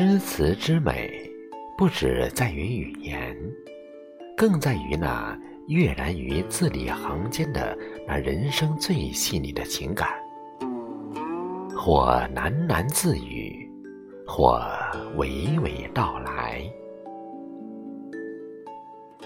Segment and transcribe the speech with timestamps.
[0.00, 1.28] 诗词之美，
[1.76, 3.36] 不只在于语言，
[4.36, 5.36] 更在于那
[5.66, 7.76] 跃然于字里行间的
[8.06, 10.08] 那人生最细腻的情感，
[11.76, 13.68] 或喃喃自语，
[14.24, 14.62] 或
[15.16, 16.62] 娓娓道来。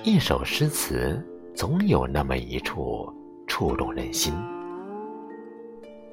[0.03, 1.23] 一首诗词，
[1.54, 3.13] 总有那么一处
[3.46, 4.32] 触动人心。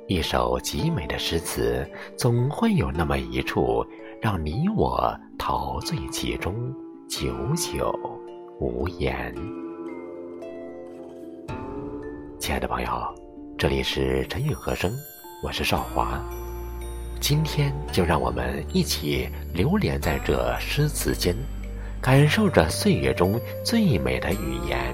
[0.08, 1.88] 一首极美的诗词，
[2.18, 3.86] 总会有那么一处
[4.22, 6.54] 让你我陶醉其中，
[7.08, 7.98] 久久
[8.60, 9.34] 无言。
[12.38, 12.90] 亲爱的朋友，
[13.58, 14.92] 这里是陈韵和声，
[15.42, 16.22] 我是少华。
[17.22, 21.34] 今天就让我们一起流连在这诗词间，
[22.02, 24.94] 感受着岁月中最美的语言，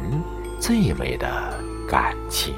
[0.59, 1.51] 最美的
[1.89, 2.53] 感情。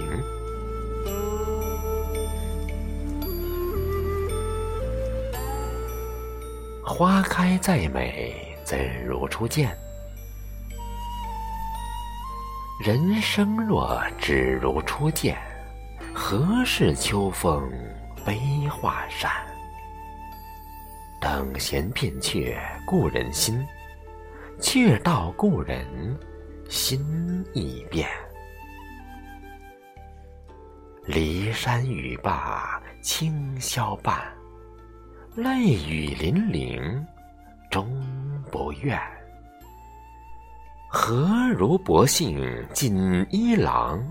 [6.97, 9.69] 花开再美，怎如初见？
[12.83, 15.37] 人生若只如初见，
[16.11, 17.71] 何事秋风
[18.25, 19.31] 悲画扇？
[21.21, 23.63] 等闲变却故人心，
[24.59, 25.85] 却道故人
[26.67, 28.09] 心易变。
[31.05, 34.36] 骊山语罢清宵半。
[35.37, 37.05] 泪雨霖铃
[37.69, 37.87] 终
[38.51, 38.99] 不怨，
[40.89, 44.03] 何如薄幸锦衣郎？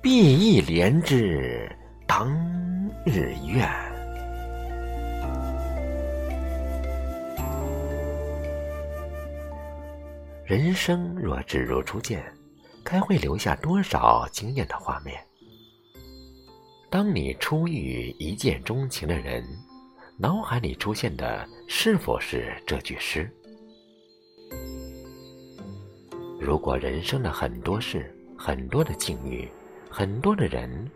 [0.00, 1.68] 碧翼连枝
[2.06, 2.32] 当
[3.04, 3.68] 日愿。
[10.44, 12.22] 人生若只如初见，
[12.84, 15.20] 该会留下多少惊艳的画面？
[16.88, 19.44] 当你初遇一见钟情的人。
[20.22, 23.26] 脑海里出现的是否是这句诗？
[26.38, 29.48] 如果人生的很多事、很多的境遇、
[29.88, 30.86] 很多的人，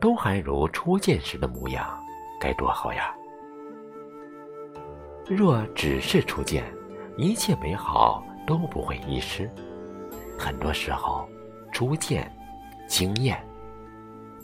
[0.00, 1.96] 都还如初见时的模样，
[2.40, 3.14] 该多好呀！
[5.28, 6.64] 若只是初见，
[7.16, 9.48] 一切美好都不会遗失。
[10.36, 11.28] 很多时候，
[11.72, 12.28] 初见、
[12.88, 13.40] 惊艳，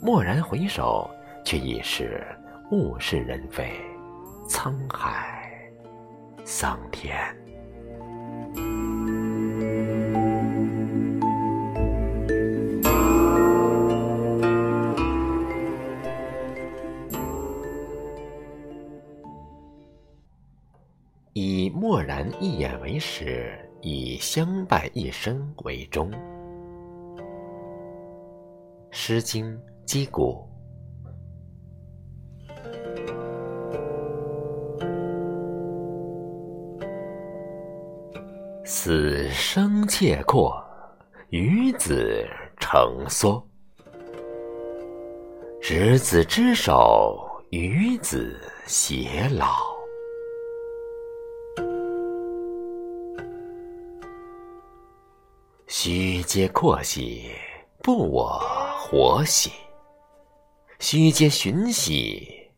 [0.01, 1.11] 蓦然回首，
[1.43, 2.25] 却已是
[2.71, 3.69] 物是人非。
[4.47, 5.71] 沧海
[6.43, 7.17] 桑田，
[21.33, 26.11] 以默然一眼为始，以相伴一生为终。
[28.91, 29.45] 《诗经·
[29.85, 30.47] 击鼓》
[38.83, 40.61] 子生切阔，
[41.29, 42.27] 与子
[42.59, 43.41] 成说。
[45.61, 47.17] 执子之手，
[47.49, 49.55] 与子偕老。
[55.67, 57.31] 须嗟阔兮，
[57.81, 58.37] 不我
[58.77, 59.49] 活兮；
[60.79, 62.51] 须嗟寻兮，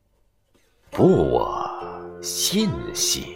[0.90, 3.36] 不我信兮。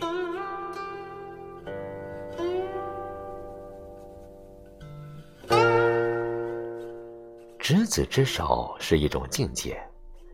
[7.72, 9.80] 执子之手是一种境界，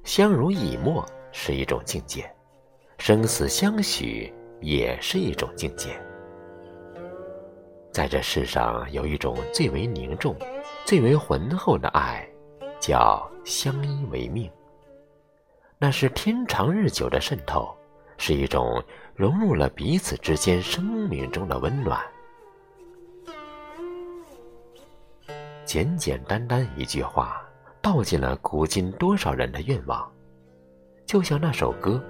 [0.06, 2.34] 相濡以沫是一种境界，
[2.98, 6.02] 生死相许也是一种境界。
[7.92, 10.34] 在这世上，有一种最为凝重、
[10.86, 12.26] 最为浑厚的爱，
[12.80, 14.50] 叫相依为命。
[15.78, 17.76] 那是天长日久的渗透，
[18.18, 18.82] 是一种
[19.14, 22.02] 融入了彼此之间生命中的温暖。
[25.66, 27.44] 简简单单一句话，
[27.82, 30.10] 道尽了古今多少人的愿望。
[31.08, 32.02] 就像那首歌，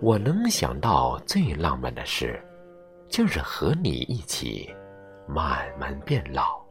[0.00, 2.40] 我能想到最浪漫的事，
[3.08, 4.72] 就是和你一起
[5.26, 6.62] 慢慢变老。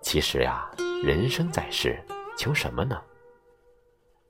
[0.00, 0.70] 其实呀，
[1.02, 2.02] 人生在世，
[2.38, 3.00] 求什么呢？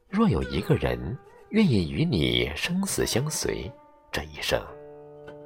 [0.09, 1.17] 若有一个人
[1.51, 3.71] 愿意与你生死相随，
[4.11, 4.61] 这一生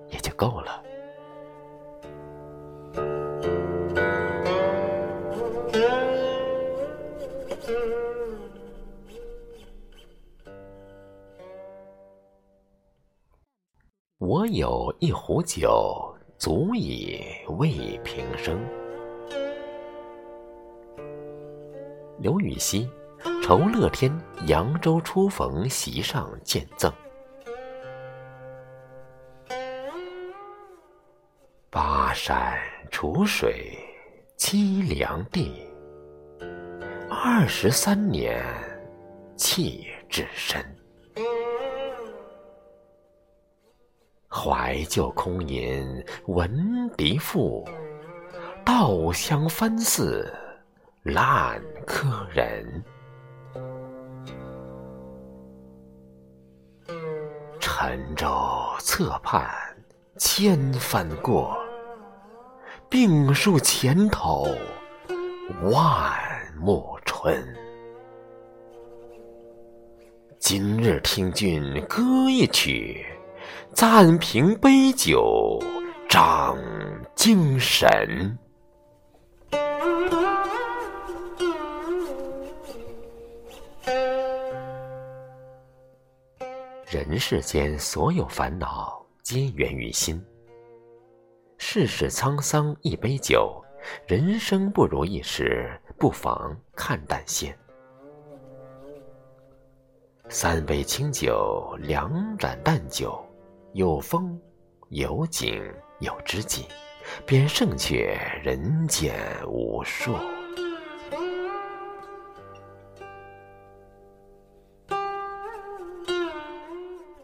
[0.09, 0.83] 也就够了。
[14.29, 17.19] 我有一壶酒，足以
[17.57, 18.63] 慰平生。
[22.19, 22.87] 刘禹锡，
[23.43, 24.13] 酬乐天
[24.47, 26.93] 扬州初逢席上见赠。
[31.71, 32.53] 巴山
[32.91, 33.79] 楚水
[34.37, 35.67] 凄凉地，
[37.09, 38.45] 二十三年
[39.39, 40.63] 弃置身。
[44.38, 45.85] 怀旧空吟
[46.26, 47.69] 闻笛赋，
[48.64, 50.32] 稻香翻似
[51.02, 52.85] 烂柯人。
[57.58, 58.29] 沉舟
[58.79, 59.50] 侧畔
[60.19, 61.58] 千帆过，
[62.88, 64.46] 病树前头
[65.73, 66.12] 万
[66.61, 67.44] 木春。
[70.38, 73.05] 今日听君歌一曲。
[73.73, 75.59] 暂凭杯酒
[76.09, 76.56] 长
[77.15, 78.39] 精神。
[86.91, 90.25] 人世间所有烦恼，皆源于心。
[91.59, 93.62] 世事沧桑，一杯酒；
[94.06, 97.55] 人生不如意时，不妨看淡些。
[100.31, 103.23] 三杯清酒，两盏淡酒。
[103.75, 104.41] 有风，
[104.88, 105.62] 有景，
[106.00, 106.67] 有知己，
[107.26, 109.15] 便胜却人间
[109.47, 110.15] 无数。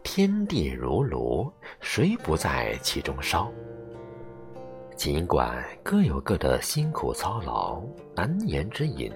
[0.03, 1.51] 天地如炉，
[1.81, 3.51] 谁不在其中烧？
[4.95, 7.81] 尽管各有各的辛苦操劳、
[8.15, 9.11] 难言之隐，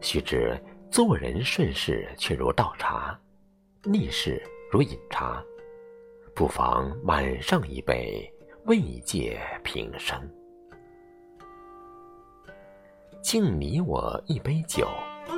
[0.00, 0.58] 须知
[0.90, 3.18] 做人顺势却如倒茶，
[3.82, 5.44] 逆势如饮茶。
[6.36, 8.30] 不妨满上一杯，
[8.66, 10.20] 慰藉平生。
[13.22, 14.86] 敬你我一杯酒，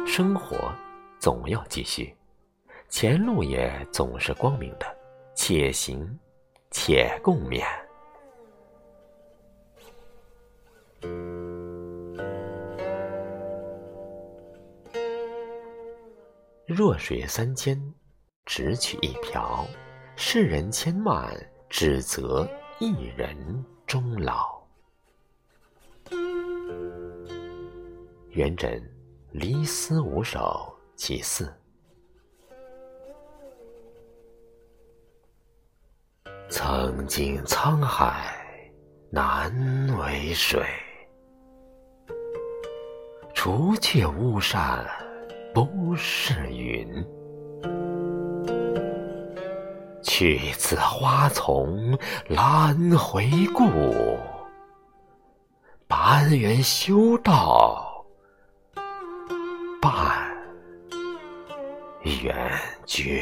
[0.04, 0.56] 生活
[1.20, 2.12] 总要继续，
[2.88, 4.86] 前路也总是光明的，
[5.36, 6.18] 且行
[6.72, 7.64] 且共勉。
[16.66, 17.80] 弱水三千，
[18.44, 19.64] 只取一瓢。
[20.20, 21.32] 世人千万，
[21.70, 22.46] 只责
[22.80, 24.60] 一人终老。
[28.30, 28.80] 元稹
[29.30, 31.54] 《离思五首·其四》：
[36.50, 38.36] 曾经沧海
[39.10, 39.54] 难
[40.00, 40.60] 为水，
[43.32, 44.84] 除却巫山
[45.54, 47.06] 不是云。
[50.18, 54.18] 去此花丛懒回顾，
[55.86, 58.04] 半缘修道
[59.80, 60.36] 半
[62.02, 62.50] 缘
[62.84, 63.16] 君。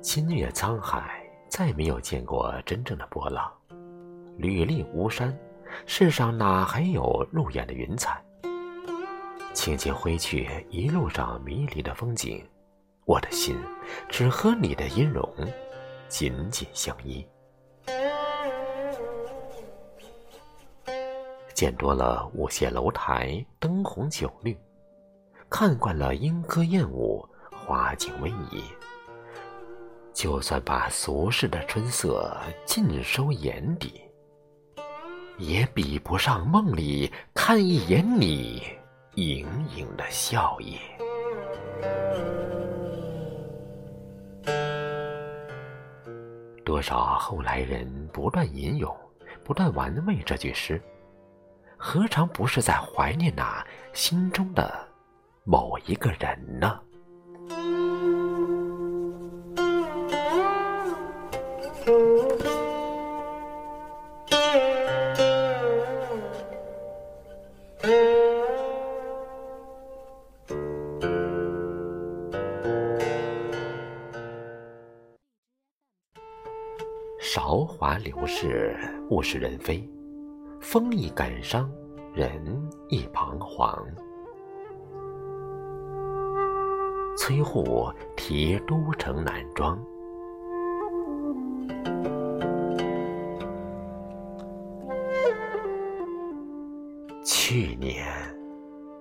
[0.00, 3.52] 今月沧海，再没有见过真正的波浪，
[4.38, 5.38] 履历巫山，
[5.84, 8.18] 世上哪还有入眼的云彩？
[9.56, 12.46] 轻轻挥去一路上迷离的风景，
[13.06, 13.56] 我的心
[14.06, 15.26] 只和你的音容
[16.08, 17.26] 紧紧相依。
[21.54, 24.54] 见多了舞榭楼台灯红酒绿，
[25.48, 28.62] 看惯了莺歌燕舞花景逶迤，
[30.12, 32.36] 就算把俗世的春色
[32.66, 34.02] 尽收眼底，
[35.38, 38.62] 也比不上梦里看一眼你。
[39.16, 40.78] 盈盈的笑意。
[46.62, 48.94] 多少后来人不断吟咏，
[49.42, 50.78] 不断玩味这句诗，
[51.78, 54.86] 何尝不是在怀念那心中的
[55.44, 56.78] 某一个人呢？
[78.06, 78.76] 流逝，
[79.10, 79.82] 物是人非，
[80.60, 81.68] 风一感伤，
[82.14, 82.30] 人
[82.88, 83.84] 亦彷徨。
[87.18, 89.76] 崔护题都城南庄。
[97.24, 98.06] 去年，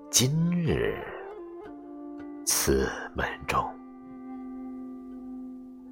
[0.09, 0.97] 今日，
[2.43, 3.63] 此门中，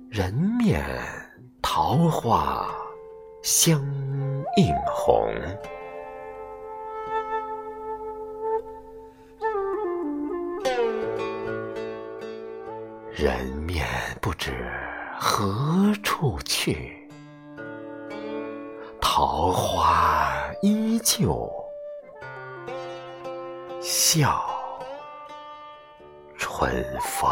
[0.10, 0.84] 人面。
[1.66, 2.68] 桃花
[3.44, 3.78] 相
[4.56, 5.30] 映红。
[13.12, 13.86] 人面
[14.22, 14.54] 不知
[15.20, 16.98] 何处去，
[19.02, 21.52] 桃花依旧
[23.82, 24.42] 笑
[26.38, 26.72] 春
[27.02, 27.30] 风。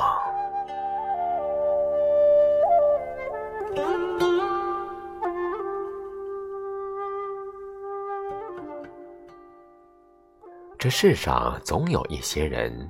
[10.81, 12.89] 这世上总有一些人。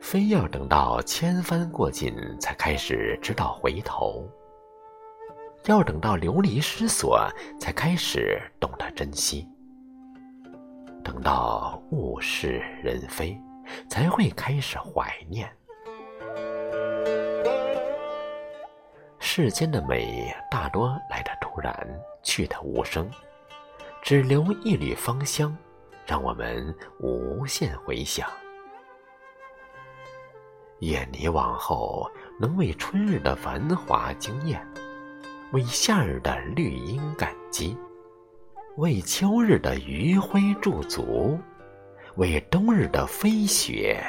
[0.00, 4.26] 非要等到千帆过尽，才开始知道回头；
[5.66, 7.28] 要等到流离失所，
[7.60, 9.46] 才开始懂得珍惜；
[11.04, 13.38] 等到物是人非，
[13.90, 15.52] 才会开始怀念。
[19.18, 21.86] 世间的美，大多来得突然，
[22.22, 23.06] 去得无声，
[24.00, 25.54] 只留一缕芳香，
[26.08, 28.26] 让我们无限回想。
[30.80, 32.10] 愿你往后
[32.40, 34.58] 能为春日的繁华惊艳，
[35.52, 37.76] 为夏日的绿荫感激，
[38.78, 41.38] 为秋日的余晖驻足，
[42.16, 44.02] 为冬日的飞雪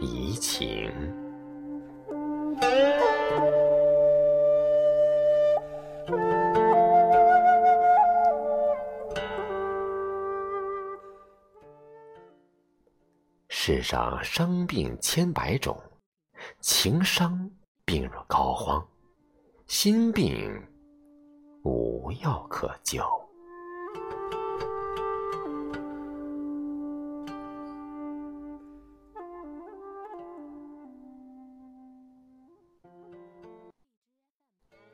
[0.00, 0.92] 怡情。
[13.70, 15.78] 世上伤病千百种，
[16.58, 17.50] 情伤
[17.84, 18.82] 病入膏肓，
[19.66, 20.66] 心病
[21.64, 23.04] 无药可救。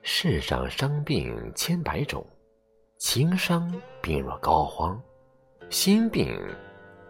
[0.03, 2.27] 世上伤病千百种，
[2.99, 5.01] 情伤病入膏肓，
[5.71, 6.37] 心病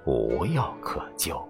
[0.04, 1.42] 无药可救。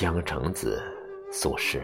[0.00, 0.82] 江城子，
[1.30, 1.78] 苏轼。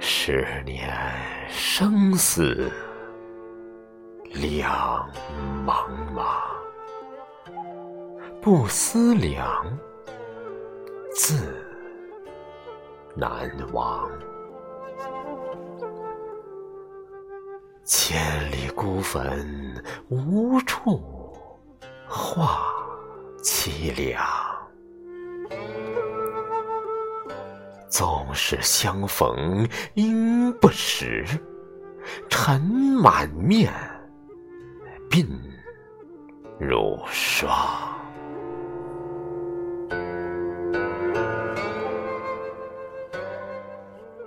[0.00, 0.90] 十年
[1.48, 2.68] 生死
[4.32, 5.08] 两
[5.64, 6.40] 茫茫，
[8.40, 9.78] 不思量，
[11.14, 11.54] 自
[13.14, 14.10] 难忘。
[17.84, 19.74] 千里孤坟，
[20.08, 21.02] 无处
[22.34, 22.72] 话
[23.42, 24.24] 凄凉。
[27.90, 31.26] 纵使相逢应不识，
[32.30, 33.70] 尘满面，
[35.10, 35.26] 鬓
[36.58, 37.54] 如霜。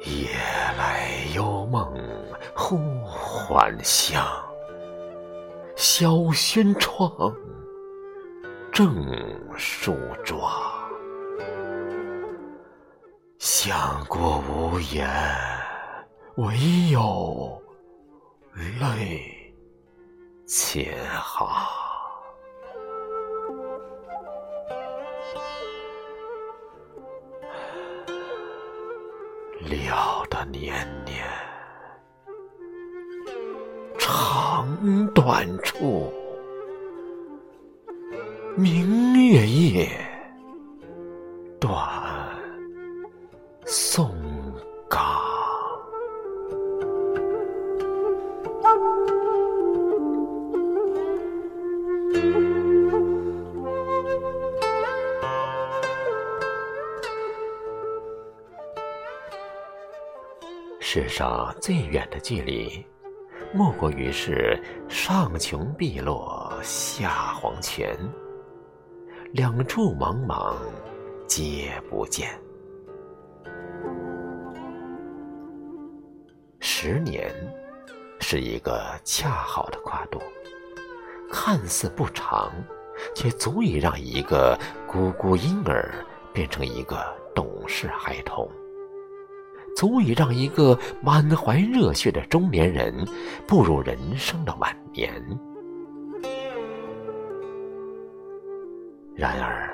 [0.04, 0.30] 夜
[0.78, 1.92] 来幽梦
[2.56, 4.24] 忽还乡，
[5.76, 7.36] 小轩窗，
[8.76, 8.94] 正
[9.58, 10.52] 梳妆。
[13.40, 15.10] 相顾无言，
[16.36, 16.58] 唯
[16.92, 17.58] 有
[18.82, 19.56] 泪
[20.46, 21.48] 千行。
[29.62, 31.26] 了得年年，
[33.98, 36.12] 长短处，
[38.58, 39.90] 明月夜，
[41.60, 41.78] 短
[43.66, 44.16] 松
[44.90, 45.04] 冈。
[60.80, 62.86] 世上最远的距离，
[63.54, 64.58] 莫过于是
[64.88, 67.98] 上穷碧落下黄泉，
[69.36, 70.56] 两处茫茫
[71.28, 72.40] 皆不见。
[76.62, 77.30] 十年
[78.22, 80.22] 是一个恰好的跨度，
[81.30, 82.50] 看似不长，
[83.14, 84.58] 却足以让一个
[84.90, 85.94] 咕咕婴儿
[86.32, 88.50] 变成一个懂事孩童。
[89.76, 93.06] 足以让一个满怀热血的中年人
[93.46, 95.22] 步入人生的晚年。
[99.16, 99.74] 然而，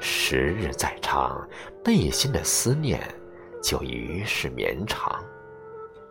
[0.00, 1.46] 时日再长，
[1.84, 2.98] 内心的思念
[3.62, 5.22] 就于是绵长。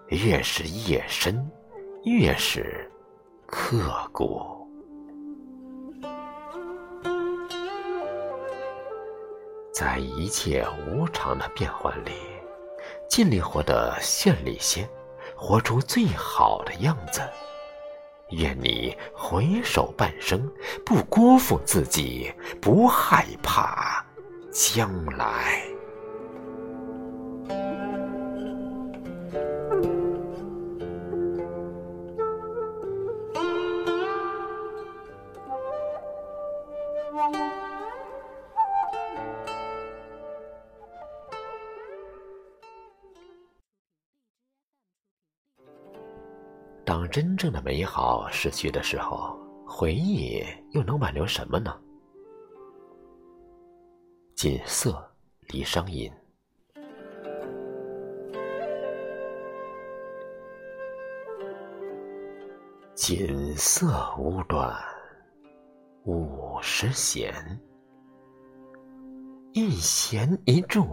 [0.09, 1.49] 越是夜深，
[2.03, 2.89] 越是
[3.47, 4.67] 刻骨。
[9.73, 12.11] 在一切无常的变幻里，
[13.09, 14.88] 尽力活得绚丽些，
[15.35, 17.21] 活出最好的样子。
[18.31, 20.50] 愿你回首半生，
[20.86, 22.31] 不辜负自己，
[22.62, 24.05] 不害怕
[24.51, 25.63] 将来。
[47.00, 51.74] 当真正的美好逝去的时候，回忆又能挽留什么呢？
[54.36, 55.01] 锦瑟
[55.48, 56.12] 离殇吟。
[62.94, 64.75] 锦瑟无端
[66.03, 67.34] 五十弦，
[69.53, 70.86] 一弦一柱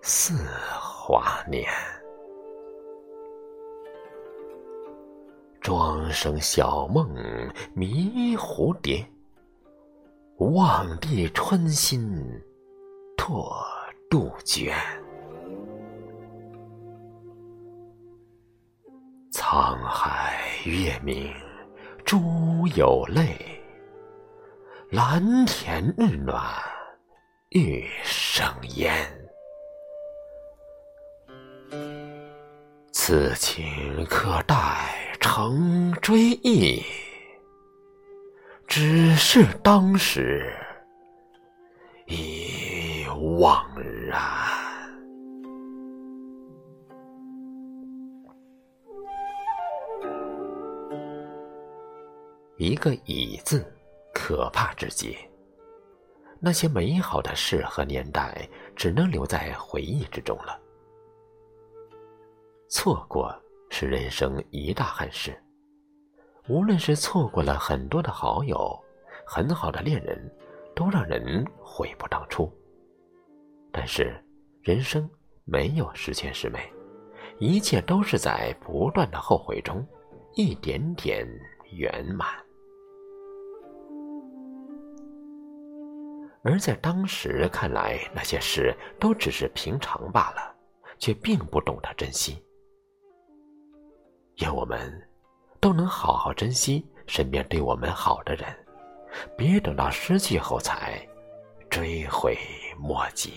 [0.00, 0.32] 似
[0.78, 1.68] 华年。
[5.66, 7.12] 庄生晓梦
[7.74, 9.04] 迷蝴蝶，
[10.38, 12.08] 望帝春心
[13.16, 13.52] 托
[14.08, 14.72] 杜鹃。
[19.32, 21.34] 沧海月明
[22.04, 22.22] 珠
[22.76, 23.36] 有泪，
[24.92, 26.44] 蓝田日暖
[27.48, 28.46] 玉生
[28.76, 28.94] 烟。
[32.92, 34.54] 此情可待
[35.28, 36.80] 成追忆，
[38.68, 40.54] 只是当时
[42.06, 43.66] 已惘
[44.06, 44.16] 然。
[52.56, 53.66] 一个“已”字，
[54.14, 55.18] 可怕至极。
[56.38, 60.56] 那些美好的事和年代，只能留在回忆之中了。
[62.68, 63.34] 错过
[63.78, 65.38] 是人生一大憾事，
[66.48, 68.74] 无论是错过了很多的好友、
[69.26, 70.18] 很好的恋人，
[70.74, 72.50] 都让人悔不当初。
[73.70, 74.18] 但是，
[74.62, 75.06] 人生
[75.44, 76.72] 没有十全十美，
[77.38, 79.86] 一切都是在不断的后悔中，
[80.36, 81.28] 一点点
[81.70, 82.26] 圆满。
[86.42, 90.56] 而在当时看来，那些事都只是平常罢了，
[90.98, 92.42] 却并不懂得珍惜。
[94.36, 95.08] 愿我们
[95.60, 98.54] 都能好好珍惜身边对我们好的人，
[99.34, 101.00] 别等到失去后才
[101.70, 102.36] 追悔
[102.78, 103.32] 莫及。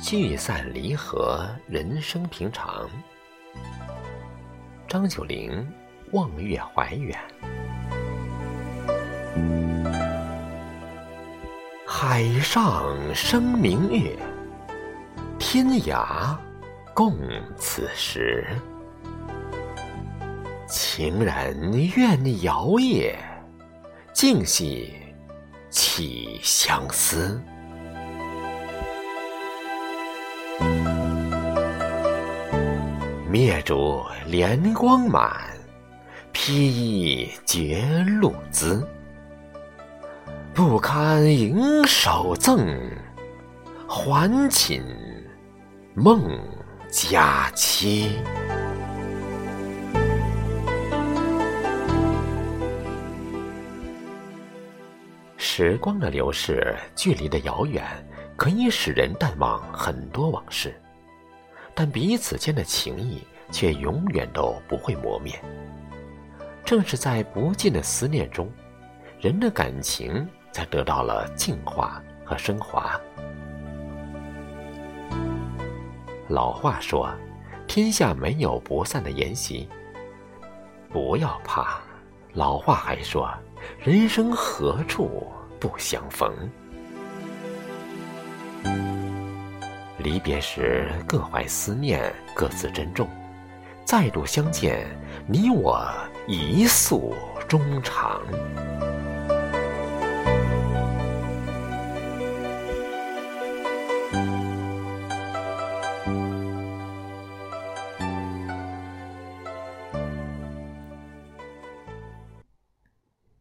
[0.00, 2.88] 聚散离合，人生平常。
[4.86, 5.66] 张九龄。
[6.12, 7.18] 望月怀远，
[11.86, 14.14] 海上生明月，
[15.38, 16.36] 天涯
[16.92, 17.16] 共
[17.56, 18.46] 此时。
[20.68, 23.18] 情人怨遥夜，
[24.12, 24.92] 竟夕
[25.70, 27.42] 起相思。
[33.30, 35.51] 灭烛怜光满。
[36.44, 37.86] 披衣觉
[38.20, 38.84] 露滋，
[40.52, 42.66] 不堪盈手赠，
[43.88, 44.82] 还寝
[45.94, 46.40] 梦
[46.90, 48.18] 佳期。
[55.36, 57.84] 时光的流逝，距离的遥远，
[58.34, 60.74] 可以使人淡忘很多往事，
[61.72, 65.40] 但彼此间的情谊却永远都不会磨灭。
[66.72, 68.50] 正是在不尽的思念中，
[69.20, 72.98] 人的感情才得到了净化和升华。
[76.28, 77.12] 老话说
[77.68, 79.68] ：“天下没有不散的筵席。”
[80.88, 81.82] 不要怕，
[82.32, 83.30] 老话还说
[83.84, 85.30] ：“人生何处
[85.60, 86.32] 不相逢？”
[89.98, 93.06] 离别时各怀思念，各自珍重；
[93.84, 94.86] 再度相见，
[95.26, 95.86] 你我。
[96.26, 97.14] 一诉
[97.48, 98.22] 衷肠。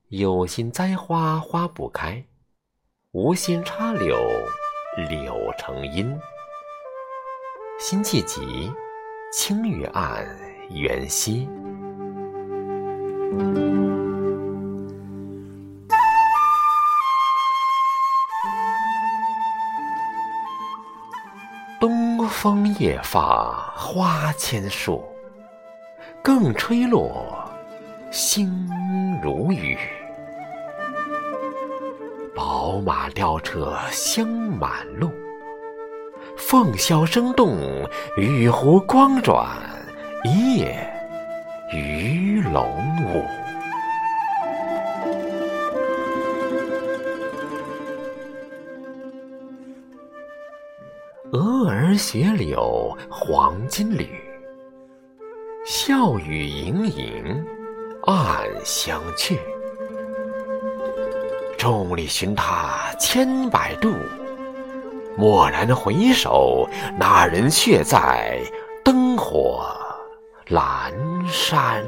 [0.09, 2.23] 有心栽花花不开，
[3.11, 4.17] 无心插柳
[5.09, 6.19] 柳成荫。
[7.79, 8.71] 辛弃疾，
[9.31, 10.25] 青玉案·
[10.77, 11.47] 元夕。
[21.79, 25.01] 东风夜放花千树，
[26.21, 27.49] 更吹落，
[28.11, 28.67] 星
[29.23, 29.77] 如雨。
[32.35, 35.09] 宝马雕车香满路，
[36.37, 37.57] 凤箫声动，
[38.17, 39.47] 玉壶光转，
[40.25, 40.90] 一夜
[41.73, 42.69] 鱼龙
[43.05, 43.23] 舞。
[51.31, 54.05] 蛾儿雪柳黄金缕，
[55.65, 57.45] 笑语盈盈
[58.03, 59.39] 暗香去。
[61.57, 63.93] 众里寻他千百度，
[65.17, 66.67] 蓦然回首，
[66.99, 68.41] 那人却在
[68.83, 69.65] 灯火
[70.51, 70.91] 阑
[71.27, 71.81] 珊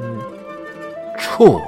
[1.18, 1.60] 处。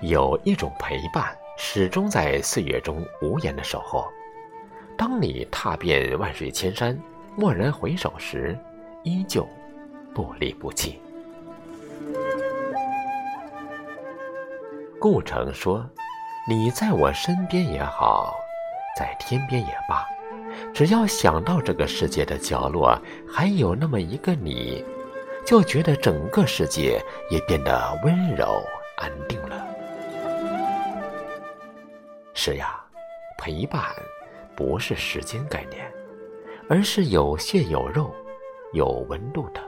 [0.00, 1.36] 有一种陪伴。
[1.58, 4.06] 始终在岁月中无言的守候。
[4.96, 6.96] 当你踏遍万水千山，
[7.38, 8.56] 蓦然回首时，
[9.02, 9.48] 依旧
[10.14, 11.00] 不离不弃。
[15.08, 15.88] 顾城说
[16.50, 18.34] ：“你在我身边也好，
[18.98, 20.04] 在天边也罢，
[20.74, 23.00] 只要想到这个世界的角落
[23.32, 24.84] 还有那么一个你，
[25.46, 28.60] 就觉得整个世界也变得温柔
[28.96, 29.64] 安定了。”
[32.34, 32.84] 是呀，
[33.38, 33.80] 陪伴
[34.56, 35.88] 不是时间概念，
[36.68, 38.12] 而是有血有肉、
[38.72, 39.60] 有温度的。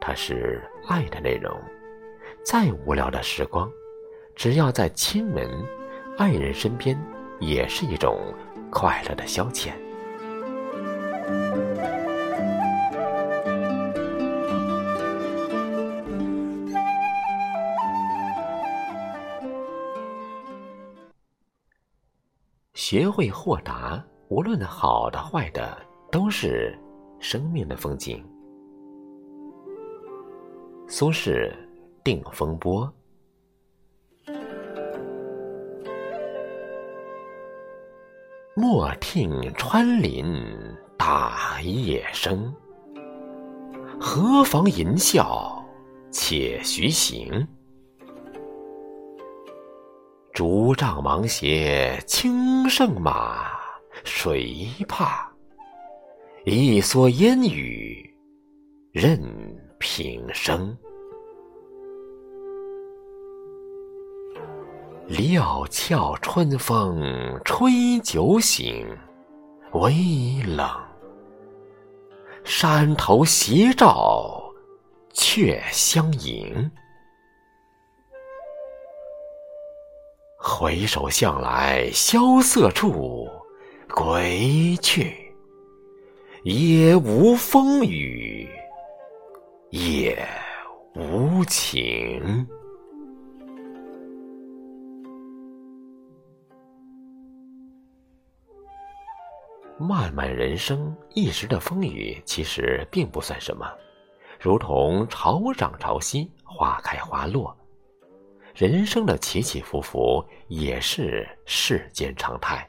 [0.00, 1.56] 它是爱的内容。
[2.44, 3.70] 再无聊的时光，
[4.36, 5.48] 只要在亲人、
[6.18, 6.98] 爱人身边，
[7.40, 8.18] 也是一种
[8.70, 9.72] 快乐的消遣。
[22.74, 25.78] 学会豁达，无论好的坏的，
[26.12, 26.78] 都是
[27.18, 28.22] 生命的风景。
[30.86, 31.50] 苏轼
[32.04, 32.86] 《定风波》：
[38.56, 40.24] 莫听穿林
[40.96, 42.54] 打叶声，
[43.98, 45.60] 何妨吟啸
[46.12, 47.48] 且徐行。
[50.32, 53.58] 竹杖芒鞋轻胜马，
[54.04, 55.28] 谁怕？
[56.44, 58.08] 一蓑烟雨
[58.92, 59.20] 任
[59.80, 60.76] 平生。
[65.06, 68.86] 料峭春风吹酒醒，
[69.72, 69.92] 微
[70.46, 70.66] 冷。
[72.42, 74.42] 山头斜照
[75.12, 76.70] 却相迎。
[80.36, 83.28] 回首向来萧瑟处，
[83.94, 85.34] 归去，
[86.44, 88.48] 也无风雨
[89.70, 90.26] 也
[90.94, 92.46] 无晴。
[99.78, 103.66] 漫漫人生，一时的风雨其实并不算什么，
[104.38, 107.56] 如同潮涨潮汐，花开花落。
[108.54, 112.68] 人生的起起伏伏也是世间常态。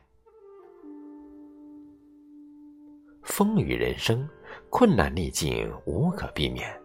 [3.21, 4.27] 风雨人生，
[4.71, 6.75] 困难逆境无可避免。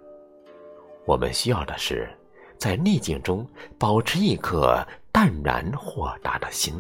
[1.06, 2.06] 我们需要的是，
[2.58, 6.74] 在逆境中保持一颗淡然豁达的心。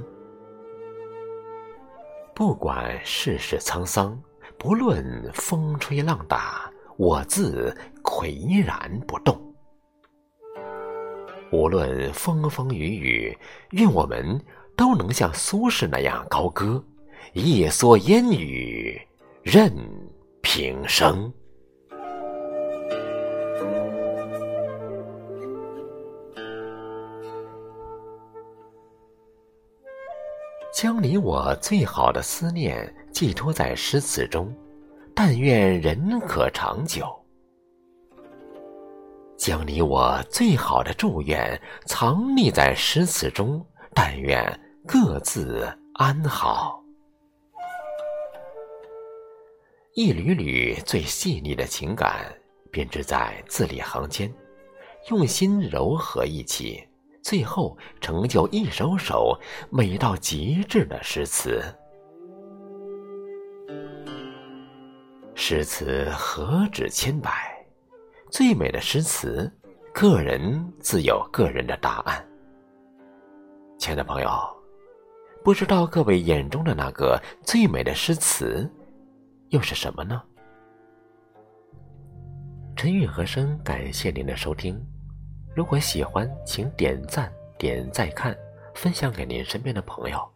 [2.40, 4.18] 不管世事沧桑，
[4.58, 9.38] 不论风吹浪打，我自岿然不动。
[11.52, 13.38] 无论风风雨雨，
[13.72, 14.42] 愿我们
[14.74, 16.82] 都能像苏轼那样高歌
[17.34, 18.98] ：“一蓑烟雨
[19.42, 19.70] 任
[20.40, 21.30] 平生。”
[30.80, 34.50] 将你我最好的思念寄托在诗词中，
[35.14, 37.06] 但愿人可长久。
[39.36, 43.62] 将你我最好的祝愿藏匿在诗词中，
[43.94, 44.42] 但愿
[44.86, 46.82] 各自安好。
[49.92, 52.24] 一缕缕最细腻的情感，
[52.70, 54.32] 编织在字里行间，
[55.10, 56.82] 用心柔合一起，
[57.22, 59.38] 最后成就一首首
[59.70, 61.62] 美到极致的诗词。
[65.34, 67.30] 诗词何止千百，
[68.30, 69.50] 最美的诗词，
[69.92, 72.24] 个人自有个人的答案。
[73.78, 74.28] 亲爱的朋友，
[75.42, 78.70] 不知道各位眼中的那个最美的诗词，
[79.48, 80.22] 又是什么呢？
[82.76, 84.78] 陈韵和声，感谢您的收听。
[85.54, 88.36] 如果喜欢，请点赞、点再看、
[88.74, 90.28] 分享给您身边的朋友。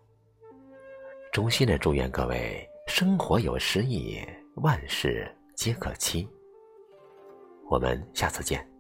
[1.33, 4.21] 衷心的祝愿各位生活有诗意。
[4.57, 6.29] 万事皆可期。
[7.69, 8.74] 我们下次见。